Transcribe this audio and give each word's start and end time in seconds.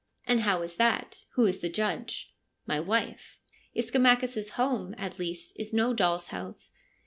'And 0.27 0.39
how 0.41 0.63
is 0.63 0.77
that? 0.77 1.25
Who 1.33 1.45
is 1.45 1.59
the 1.61 1.69
judge?' 1.69 2.33
'My 2.65 2.79
wife.' 2.79 3.37
Ischomachus' 3.77 4.49
home, 4.53 4.95
at 4.97 5.19
least, 5.19 5.53
is 5.59 5.75
no 5.75 5.93
doll's 5.93 6.29
house. 6.29 6.71